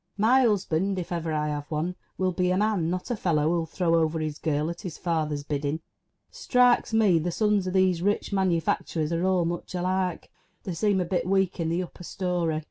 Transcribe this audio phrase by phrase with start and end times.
[0.17, 3.67] My husband, if ever I have one, will be a man, not a fellow who'll
[3.67, 5.79] throw over his girl at his father's bidding!
[6.31, 10.31] Strikes me the sons of these rich manu facturers are all much alike.
[10.63, 12.59] They seem a bit weak in the upper storey.